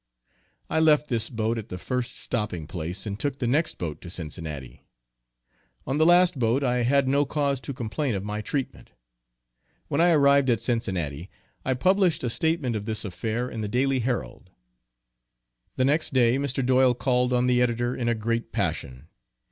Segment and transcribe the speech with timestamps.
[0.67, 4.09] I left this boat at the first stopping place, and took the next boat to
[4.09, 4.87] Cincinnati.
[5.85, 8.93] On the last boat I had no cause to complain of my treatment.
[9.89, 11.29] When I arrived at Cincinnati,
[11.63, 14.49] I published a statement of this affair in the Daily Herald.
[15.75, 16.65] The next day Mr.
[16.65, 19.07] Doyle called on the editor in a great passion.